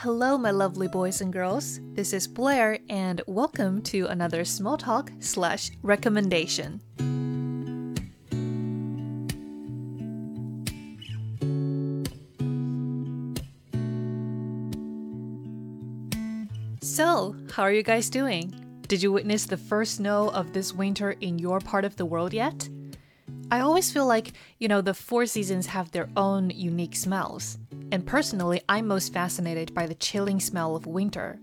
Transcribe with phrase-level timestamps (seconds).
[0.00, 1.80] Hello, my lovely boys and girls.
[1.92, 6.80] This is Blair, and welcome to another small talk slash recommendation.
[16.80, 18.67] So, how are you guys doing?
[18.88, 22.32] Did you witness the first snow of this winter in your part of the world
[22.32, 22.70] yet?
[23.50, 27.58] I always feel like, you know, the four seasons have their own unique smells.
[27.92, 31.38] And personally, I'm most fascinated by the chilling smell of winter.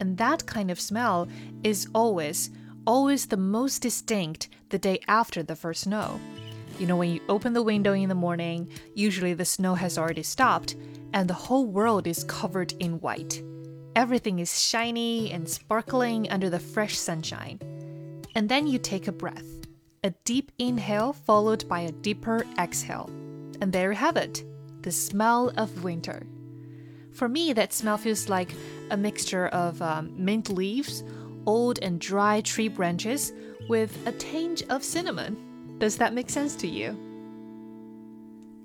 [0.00, 1.28] And that kind of smell
[1.62, 2.50] is always,
[2.86, 6.20] always the most distinct the day after the first snow.
[6.78, 10.24] You know, when you open the window in the morning, usually the snow has already
[10.24, 10.76] stopped,
[11.14, 13.42] and the whole world is covered in white.
[13.94, 17.60] Everything is shiny and sparkling under the fresh sunshine.
[18.34, 19.62] And then you take a breath
[20.04, 23.08] a deep inhale followed by a deeper exhale.
[23.60, 24.44] And there you have it
[24.82, 26.26] the smell of winter.
[27.12, 28.52] For me, that smell feels like
[28.90, 31.04] a mixture of um, mint leaves,
[31.46, 33.32] old and dry tree branches,
[33.68, 35.76] with a tinge of cinnamon.
[35.78, 36.98] Does that make sense to you?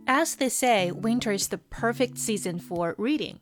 [0.07, 3.39] As they say, winter is the perfect season for reading.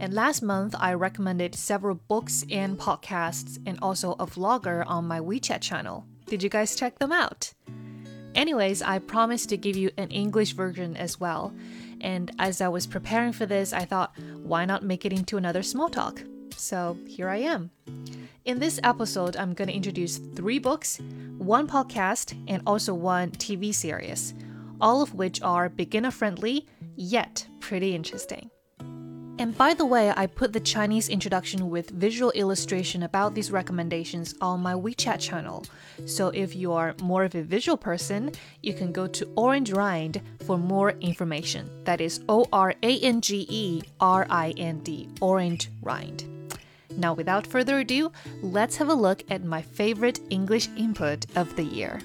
[0.00, 5.20] And last month, I recommended several books and podcasts and also a vlogger on my
[5.20, 6.06] WeChat channel.
[6.26, 7.52] Did you guys check them out?
[8.34, 11.52] Anyways, I promised to give you an English version as well.
[12.00, 15.62] And as I was preparing for this, I thought, why not make it into another
[15.62, 16.22] small talk?
[16.56, 17.70] So here I am.
[18.44, 21.00] In this episode, I'm going to introduce three books,
[21.36, 24.34] one podcast, and also one TV series,
[24.80, 26.66] all of which are beginner friendly,
[26.96, 28.50] yet pretty interesting.
[29.38, 34.34] And by the way, I put the Chinese introduction with visual illustration about these recommendations
[34.40, 35.64] on my WeChat channel.
[36.06, 40.20] So if you are more of a visual person, you can go to Orange Rind
[40.44, 41.70] for more information.
[41.84, 46.24] That is O R A N G E R I N D, Orange Rind.
[46.96, 48.10] Now, without further ado,
[48.42, 52.00] let's have a look at my favorite English input of the year.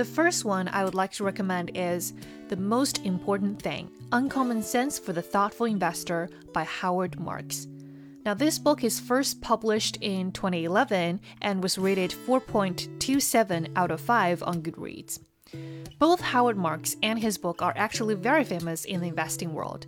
[0.00, 2.14] The first one I would like to recommend is
[2.48, 7.66] The Most Important Thing Uncommon Sense for the Thoughtful Investor by Howard Marks.
[8.24, 14.42] Now, this book is first published in 2011 and was rated 4.27 out of 5
[14.42, 15.20] on Goodreads.
[15.98, 19.84] Both Howard Marks and his book are actually very famous in the investing world,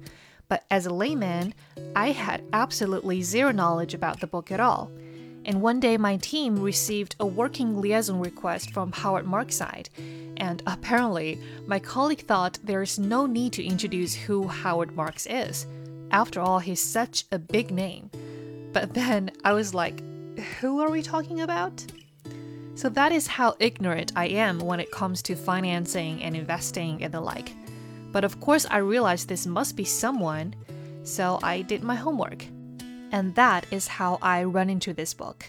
[0.47, 1.55] but as a layman,
[1.97, 4.93] I had absolutely zero knowledge about the book at all.
[5.45, 9.91] And one day, my team received a working liaison request from Howard Marks' side.
[10.37, 15.67] And apparently, my colleague thought there's no need to introduce who Howard Marks is.
[16.11, 18.11] After all, he's such a big name.
[18.73, 20.03] But then I was like,
[20.61, 21.85] who are we talking about?
[22.75, 27.13] So that is how ignorant I am when it comes to financing and investing and
[27.13, 27.53] the like.
[28.13, 30.55] But of course, I realized this must be someone,
[31.03, 32.45] so I did my homework.
[33.13, 35.45] And that is how I run into this book.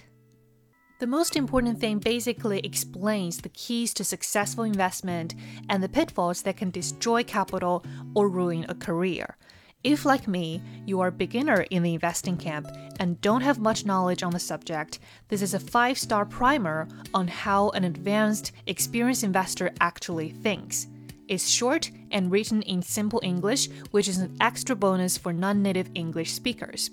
[1.00, 5.34] The most important thing basically explains the keys to successful investment
[5.70, 9.38] and the pitfalls that can destroy capital or ruin a career.
[9.84, 12.68] If, like me, you are a beginner in the investing camp
[13.00, 17.28] and don't have much knowledge on the subject, this is a five star primer on
[17.28, 20.88] how an advanced, experienced investor actually thinks.
[21.28, 25.90] It's short and written in simple English, which is an extra bonus for non native
[25.96, 26.90] English speakers.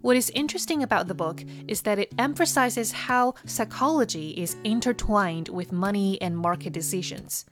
[0.00, 5.72] What is interesting about the book is that it emphasizes how psychology is intertwined with
[5.72, 7.44] money and market decisions.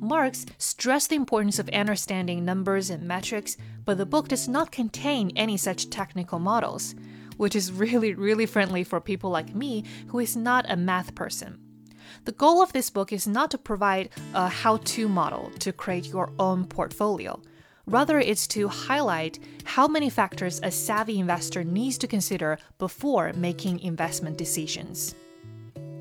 [0.00, 5.30] Marks stressed the importance of understanding numbers and metrics, but the book does not contain
[5.36, 6.94] any such technical models,
[7.36, 11.58] which is really, really friendly for people like me who is not a math person.
[12.24, 16.06] The goal of this book is not to provide a how to model to create
[16.06, 17.40] your own portfolio.
[17.86, 23.80] Rather, it's to highlight how many factors a savvy investor needs to consider before making
[23.80, 25.14] investment decisions.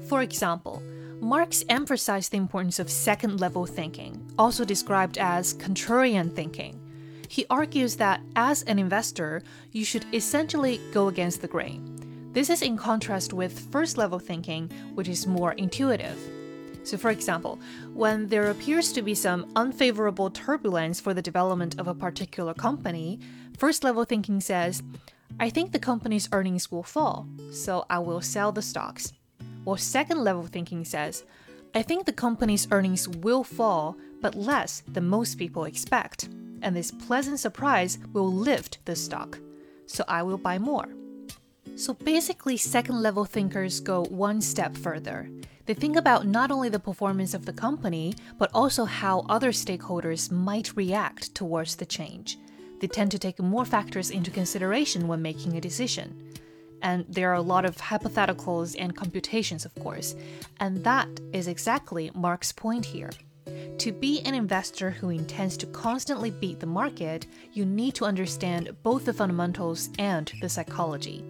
[0.07, 0.81] For example,
[1.21, 6.79] Marks emphasized the importance of second level thinking, also described as contrarian thinking.
[7.27, 9.41] He argues that as an investor,
[9.71, 12.29] you should essentially go against the grain.
[12.33, 16.17] This is in contrast with first level thinking, which is more intuitive.
[16.83, 17.59] So, for example,
[17.93, 23.19] when there appears to be some unfavorable turbulence for the development of a particular company,
[23.57, 24.81] first level thinking says,
[25.39, 29.13] I think the company's earnings will fall, so I will sell the stocks.
[29.63, 31.23] While second level thinking says,
[31.73, 36.27] I think the company's earnings will fall, but less than most people expect.
[36.61, 39.39] and this pleasant surprise will lift the stock.
[39.85, 40.87] So I will buy more.
[41.75, 45.29] So basically, second level thinkers go one step further.
[45.71, 50.29] They think about not only the performance of the company, but also how other stakeholders
[50.29, 52.37] might react towards the change.
[52.81, 56.33] They tend to take more factors into consideration when making a decision.
[56.81, 60.13] And there are a lot of hypotheticals and computations, of course.
[60.59, 63.11] And that is exactly Marks' point here.
[63.77, 68.75] To be an investor who intends to constantly beat the market, you need to understand
[68.83, 71.23] both the fundamentals and the psychology.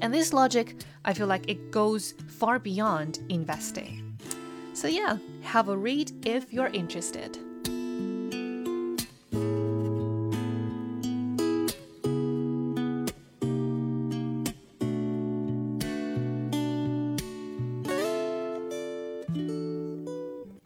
[0.00, 4.18] And this logic, I feel like it goes far beyond investing.
[4.72, 7.38] So, yeah, have a read if you're interested.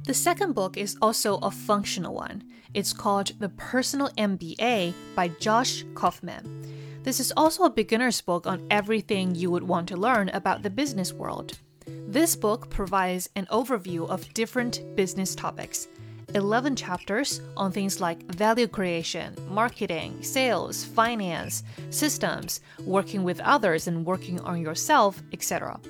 [0.08, 2.42] The second book is also a functional one.
[2.72, 6.57] It's called The Personal MBA by Josh Kaufman.
[7.04, 10.70] This is also a beginner's book on everything you would want to learn about the
[10.70, 11.58] business world.
[11.86, 15.88] This book provides an overview of different business topics.
[16.34, 24.04] 11 chapters on things like value creation, marketing, sales, finance, systems, working with others and
[24.04, 25.80] working on yourself, etc.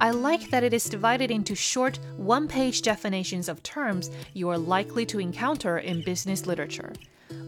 [0.00, 4.58] I like that it is divided into short, one page definitions of terms you are
[4.58, 6.92] likely to encounter in business literature.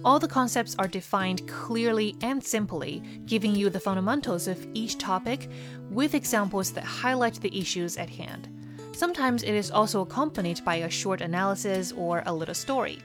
[0.05, 5.49] All the concepts are defined clearly and simply, giving you the fundamentals of each topic
[5.91, 8.49] with examples that highlight the issues at hand.
[8.93, 12.99] Sometimes it is also accompanied by a short analysis or a little story.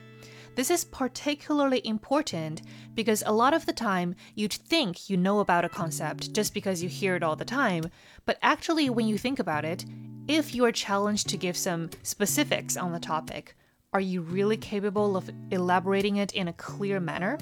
[0.56, 2.63] This is particularly important
[2.95, 6.81] because a lot of the time you'd think you know about a concept just because
[6.81, 7.85] you hear it all the time,
[8.25, 9.85] but actually, when you think about it,
[10.27, 13.56] if you are challenged to give some specifics on the topic,
[13.94, 17.38] are you really capable of elaborating it in a clear manner?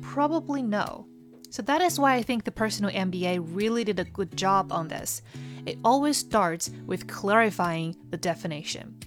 [0.00, 1.06] Probably no.
[1.50, 4.88] So that is why I think the personal MBA really did a good job on
[4.88, 5.22] this.
[5.66, 8.98] It always starts with clarifying the definition.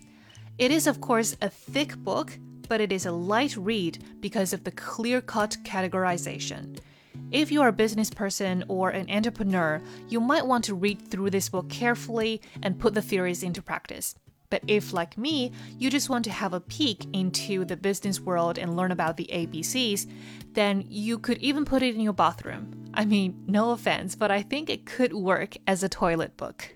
[0.58, 4.64] It is, of course, a thick book, but it is a light read because of
[4.64, 6.80] the clear cut categorization.
[7.32, 11.30] If you are a business person or an entrepreneur, you might want to read through
[11.30, 14.16] this book carefully and put the theories into practice.
[14.52, 18.60] But if, like me, you just want to have a peek into the business world
[18.60, 20.08] and learn about the ABCs,
[20.52, 22.92] then you could even put it in your bathroom.
[22.94, 26.76] I mean, no offense, but I think it could work as a toilet book.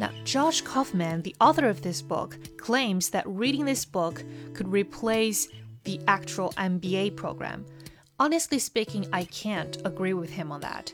[0.00, 5.48] Now, Josh Kaufman, the author of this book, claims that reading this book could replace
[5.84, 7.66] the actual MBA program.
[8.18, 10.92] Honestly speaking, I can't agree with him on that.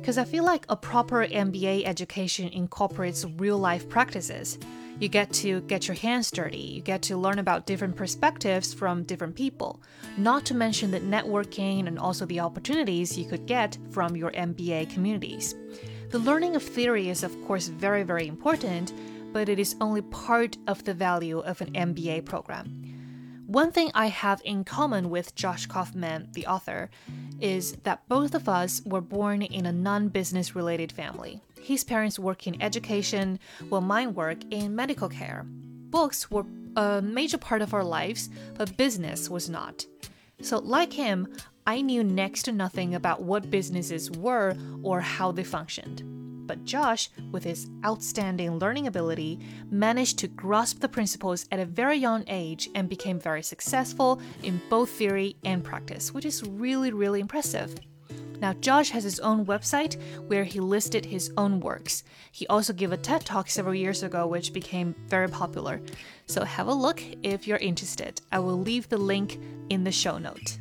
[0.00, 4.58] Because I feel like a proper MBA education incorporates real life practices.
[5.00, 9.04] You get to get your hands dirty, you get to learn about different perspectives from
[9.04, 9.80] different people,
[10.18, 14.90] not to mention the networking and also the opportunities you could get from your MBA
[14.90, 15.54] communities.
[16.10, 18.92] The learning of theory is, of course, very, very important,
[19.32, 22.76] but it is only part of the value of an MBA program.
[23.46, 26.90] One thing I have in common with Josh Kaufman, the author,
[27.40, 31.40] is that both of us were born in a non business related family.
[31.60, 35.44] His parents work in education, while mine work in medical care.
[35.46, 36.46] Books were
[36.76, 39.84] a major part of our lives, but business was not.
[40.42, 41.28] So, like him,
[41.66, 46.02] I knew next to nothing about what businesses were or how they functioned.
[46.46, 49.38] But Josh, with his outstanding learning ability,
[49.70, 54.60] managed to grasp the principles at a very young age and became very successful in
[54.68, 57.76] both theory and practice, which is really, really impressive.
[58.40, 62.02] Now, Josh has his own website where he listed his own works.
[62.32, 65.82] He also gave a TED talk several years ago, which became very popular.
[66.26, 68.20] So, have a look if you're interested.
[68.32, 70.58] I will leave the link in the show note.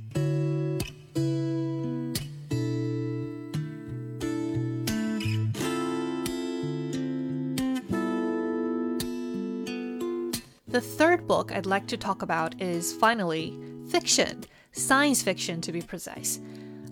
[10.68, 13.58] The third book I'd like to talk about is finally
[13.90, 16.40] fiction, science fiction to be precise.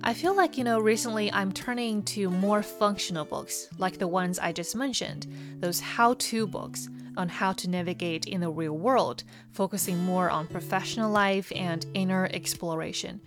[0.07, 4.39] I feel like, you know, recently I'm turning to more functional books, like the ones
[4.39, 5.27] I just mentioned,
[5.59, 6.87] those how to books
[7.17, 12.29] on how to navigate in the real world, focusing more on professional life and inner
[12.31, 13.19] exploration.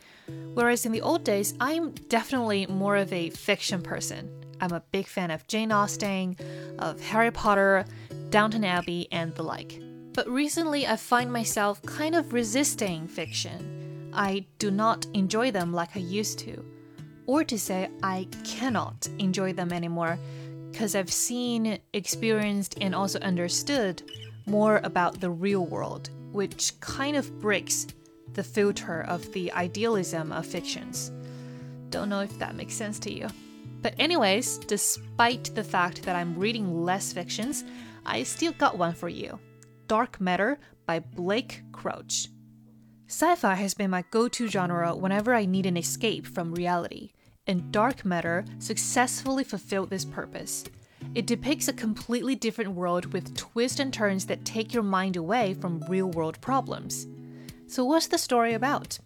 [0.54, 4.30] Whereas in the old days, I'm definitely more of a fiction person.
[4.58, 6.34] I'm a big fan of Jane Austen,
[6.78, 7.84] of Harry Potter,
[8.30, 9.78] Downton Abbey, and the like.
[10.14, 13.79] But recently, I find myself kind of resisting fiction.
[14.12, 16.64] I do not enjoy them like I used to.
[17.26, 20.18] Or to say, I cannot enjoy them anymore
[20.70, 24.02] because I've seen, experienced, and also understood
[24.46, 27.86] more about the real world, which kind of breaks
[28.34, 31.12] the filter of the idealism of fictions.
[31.90, 33.28] Don't know if that makes sense to you.
[33.82, 37.64] But, anyways, despite the fact that I'm reading less fictions,
[38.04, 39.38] I still got one for you
[39.88, 42.28] Dark Matter by Blake Crouch.
[43.10, 47.10] Sci fi has been my go to genre whenever I need an escape from reality,
[47.44, 50.62] and Dark Matter successfully fulfilled this purpose.
[51.16, 55.54] It depicts a completely different world with twists and turns that take your mind away
[55.54, 57.08] from real world problems.
[57.66, 59.00] So, what's the story about?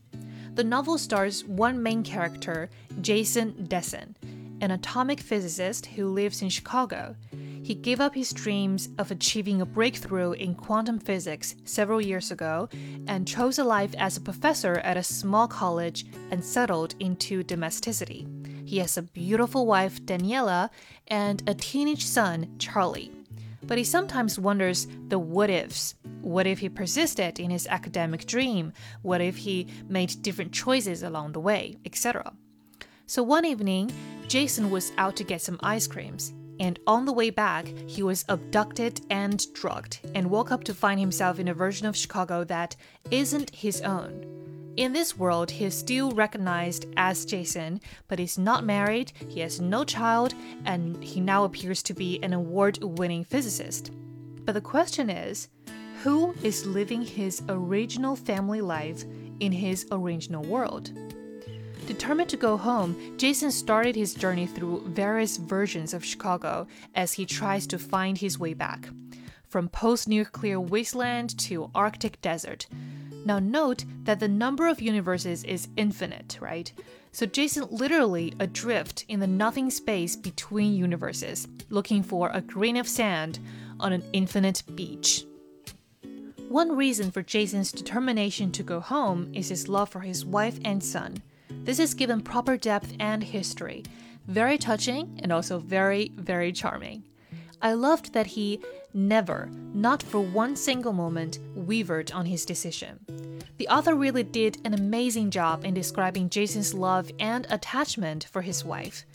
[0.55, 2.69] The novel stars one main character,
[3.01, 4.17] Jason Dessen,
[4.61, 7.17] an atomic physicist who lives in Chicago.
[7.65, 12.69] He gave up his dreams of achieving a breakthrough in quantum physics several years ago
[13.07, 18.27] and chose a life as a professor at a small college and settled into domesticity.
[18.67, 20.69] He has a beautiful wife, Daniela,
[21.09, 23.11] and a teenage son, Charlie.
[23.63, 25.95] But he sometimes wonders the what ifs.
[26.21, 28.75] What if he persisted in his academic dream?
[29.01, 32.35] What if he made different choices along the way, etc.?
[33.07, 33.91] So one evening,
[34.29, 38.25] Jason was out to get some ice creams, and on the way back, he was
[38.29, 42.77] abducted and drugged, and woke up to find himself in a version of Chicago that
[43.11, 44.25] isn't his own.
[44.77, 49.61] In this world, he is still recognized as Jason, but he's not married, he has
[49.61, 50.35] no child,
[50.65, 53.93] and he now appears to be an award winning physicist.
[54.45, 55.49] But the question is
[56.03, 59.05] who is living his original family life
[59.41, 60.91] in his original world?
[61.87, 67.27] Determined to go home, Jason started his journey through various versions of Chicago as he
[67.27, 68.89] tries to find his way back.
[69.49, 72.67] From post nuclear wasteland to Arctic desert,
[73.25, 76.71] now, note that the number of universes is infinite, right?
[77.13, 82.87] So, Jason literally adrift in the nothing space between universes, looking for a grain of
[82.87, 83.39] sand
[83.81, 85.25] on an infinite beach.
[86.49, 90.85] One reason for Jason's determination to go home is his love for his wife and
[90.85, 91.23] son.
[91.63, 93.85] This is given proper depth and history.
[94.27, 97.05] Very touching and also very, very charming.
[97.63, 98.61] I loved that he
[98.93, 103.01] never, not for one single moment, wavered on his decision.
[103.57, 108.65] The author really did an amazing job in describing Jason's love and attachment for his
[108.65, 109.07] wife.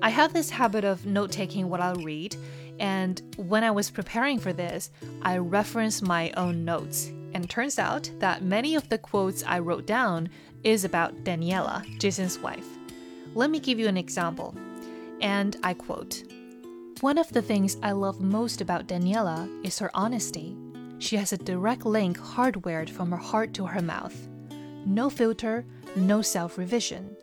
[0.00, 2.36] I have this habit of note taking what I'll read,
[2.80, 4.90] and when I was preparing for this,
[5.22, 7.12] I referenced my own notes.
[7.34, 10.28] And turns out that many of the quotes I wrote down
[10.64, 12.66] is about Daniela, Jason's wife.
[13.34, 14.54] Let me give you an example.
[15.20, 16.24] And I quote
[17.02, 20.56] one of the things I love most about Daniela is her honesty.
[21.00, 24.16] She has a direct link hardwired from her heart to her mouth.
[24.86, 25.64] No filter,
[25.96, 27.16] no self revision.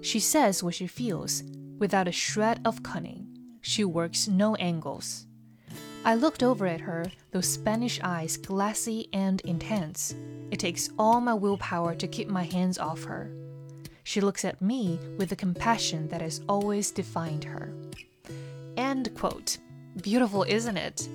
[0.00, 1.42] She says what she feels,
[1.78, 3.26] without a shred of cunning.
[3.60, 5.26] She works no angles.
[6.06, 10.14] I looked over at her, those Spanish eyes glassy and intense.
[10.52, 13.32] It takes all my willpower to keep my hands off her.
[14.04, 17.74] She looks at me with the compassion that has always defined her.
[18.76, 19.58] End quote.
[20.00, 21.08] Beautiful, isn't it?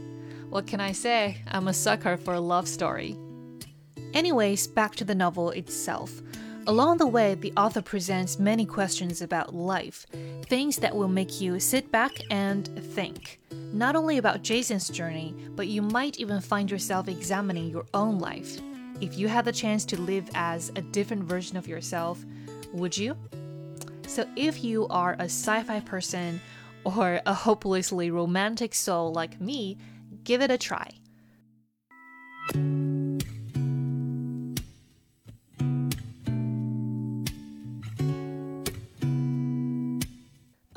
[0.50, 1.38] What can I say?
[1.48, 3.16] I'm a sucker for a love story.
[4.14, 6.22] Anyways, back to the novel itself.
[6.68, 10.06] Along the way, the author presents many questions about life,
[10.46, 13.40] things that will make you sit back and think.
[13.74, 18.60] Not only about Jason's journey, but you might even find yourself examining your own life.
[19.02, 22.24] If you had the chance to live as a different version of yourself,
[22.74, 23.18] would you?
[24.06, 26.40] So, if you are a sci fi person
[26.84, 29.80] or a hopelessly romantic soul like me,
[30.24, 30.92] give it a try.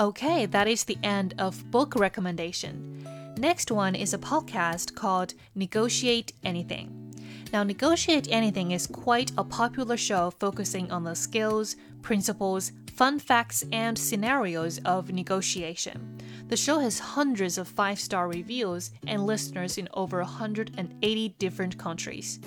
[0.00, 0.50] Okay, mm.
[0.50, 3.06] that is the end of book recommendation.
[3.38, 7.14] Next one is a podcast called Negotiate Anything.
[7.52, 13.64] Now, Negotiate Anything is quite a popular show focusing on the skills, principles, fun facts,
[13.70, 16.18] and scenarios of negotiation.
[16.48, 22.40] The show has hundreds of five star reviews and listeners in over 180 different countries.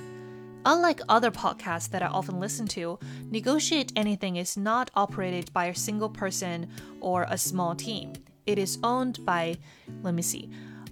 [0.66, 3.00] Unlike other podcasts that I often listen to,
[3.32, 8.14] Negotiate Anything is not operated by a single person or a small team.
[8.46, 9.58] It is owned by,
[10.02, 10.50] let me see,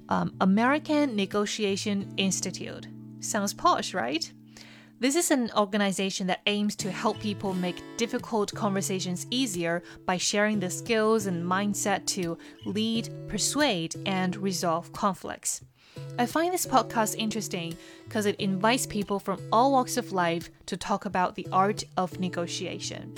[0.10, 2.88] um, American Negotiation Institute.
[3.20, 4.32] Sounds posh, right?
[4.98, 10.60] This is an organization that aims to help people make difficult conversations easier by sharing
[10.60, 15.62] the skills and mindset to lead, persuade, and resolve conflicts.
[16.18, 17.76] I find this podcast interesting
[18.06, 22.20] because it invites people from all walks of life to talk about the art of
[22.20, 23.14] negotiation.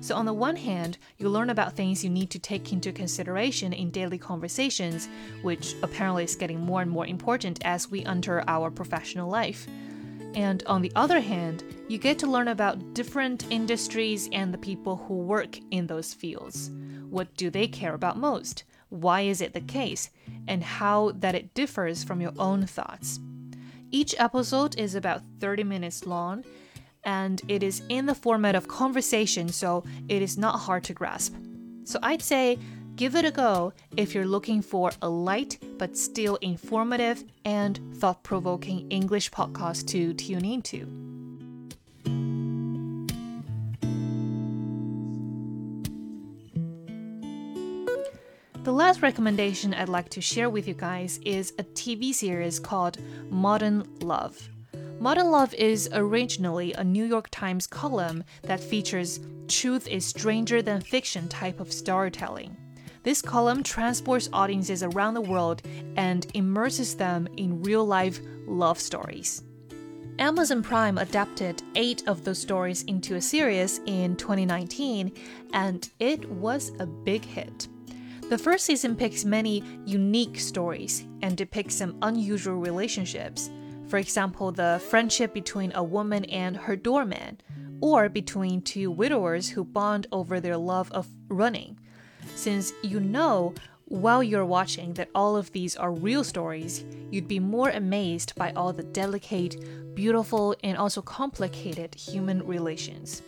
[0.00, 3.72] So, on the one hand, you learn about things you need to take into consideration
[3.72, 5.08] in daily conversations,
[5.42, 9.66] which apparently is getting more and more important as we enter our professional life.
[10.34, 14.96] And on the other hand, you get to learn about different industries and the people
[14.96, 16.70] who work in those fields.
[17.10, 18.64] What do they care about most?
[18.88, 20.10] Why is it the case?
[20.46, 23.20] And how that it differs from your own thoughts.
[23.90, 26.44] Each episode is about 30 minutes long
[27.04, 31.34] and it is in the format of conversation, so it is not hard to grasp.
[31.84, 32.58] So I'd say
[32.96, 38.22] give it a go if you're looking for a light but still informative and thought
[38.22, 41.07] provoking English podcast to tune into.
[48.78, 53.82] Last recommendation I'd like to share with you guys is a TV series called Modern
[54.02, 54.48] Love.
[55.00, 59.18] Modern Love is originally a New York Times column that features
[59.48, 62.56] truth is stranger than fiction type of storytelling.
[63.02, 65.60] This column transports audiences around the world
[65.96, 69.42] and immerses them in real life love stories.
[70.20, 75.10] Amazon Prime adapted eight of those stories into a series in 2019,
[75.52, 77.66] and it was a big hit.
[78.28, 83.48] The first season picks many unique stories and depicts some unusual relationships.
[83.88, 87.40] For example, the friendship between a woman and her doorman,
[87.80, 91.78] or between two widowers who bond over their love of running.
[92.34, 93.54] Since you know
[93.86, 98.52] while you're watching that all of these are real stories, you'd be more amazed by
[98.52, 103.22] all the delicate, beautiful, and also complicated human relations.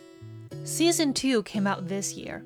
[0.63, 2.43] Season 2 came out this year.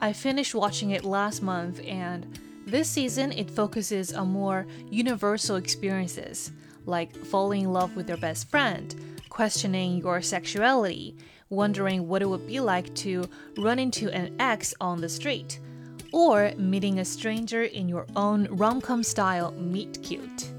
[0.00, 6.52] I finished watching it last month, and this season it focuses on more universal experiences,
[6.86, 8.94] like falling in love with your best friend,
[9.28, 11.16] questioning your sexuality,
[11.50, 15.58] wondering what it would be like to run into an ex on the street,
[16.12, 20.52] or meeting a stranger in your own rom com style meet cute.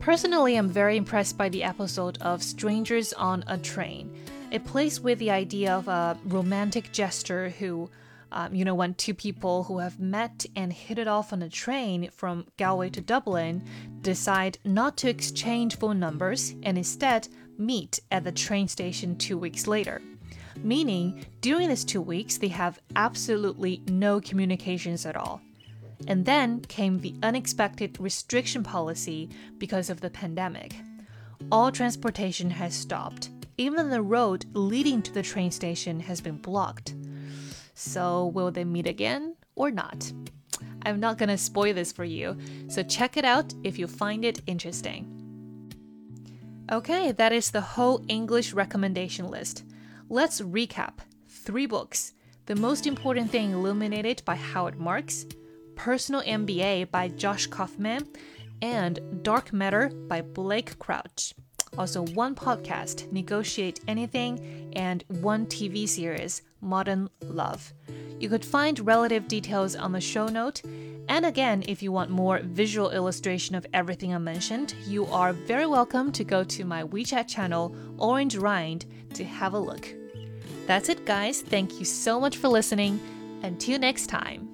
[0.00, 4.12] Personally, I'm very impressed by the episode of Strangers on a Train.
[4.50, 7.88] It plays with the idea of a romantic gesture who
[8.34, 11.48] um, you know, when two people who have met and hit it off on a
[11.48, 13.62] train from Galway to Dublin
[14.00, 19.68] decide not to exchange phone numbers and instead meet at the train station two weeks
[19.68, 20.02] later.
[20.56, 25.40] Meaning, during these two weeks, they have absolutely no communications at all.
[26.08, 30.74] And then came the unexpected restriction policy because of the pandemic.
[31.52, 33.30] All transportation has stopped.
[33.58, 36.94] Even the road leading to the train station has been blocked.
[37.74, 40.12] So, will they meet again or not?
[40.82, 42.36] I'm not gonna spoil this for you,
[42.68, 45.10] so check it out if you find it interesting.
[46.70, 49.64] Okay, that is the whole English recommendation list.
[50.08, 52.14] Let's recap three books
[52.46, 55.26] The Most Important Thing Illuminated by Howard Marks,
[55.74, 58.06] Personal MBA by Josh Kaufman,
[58.62, 61.34] and Dark Matter by Blake Crouch.
[61.76, 67.72] Also, one podcast, Negotiate Anything, and one TV series, Modern Love.
[68.18, 70.62] You could find relative details on the show note.
[71.08, 75.66] And again, if you want more visual illustration of everything I mentioned, you are very
[75.66, 79.88] welcome to go to my WeChat channel, Orange Rind, to have a look.
[80.66, 81.42] That's it, guys.
[81.42, 82.98] Thank you so much for listening.
[83.42, 84.53] Until next time.